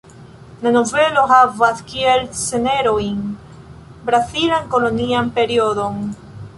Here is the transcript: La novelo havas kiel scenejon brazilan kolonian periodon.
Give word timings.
La 0.61 0.69
novelo 0.75 1.25
havas 1.31 1.83
kiel 1.91 2.25
scenejon 2.41 3.21
brazilan 4.11 4.69
kolonian 4.75 5.35
periodon. 5.41 6.07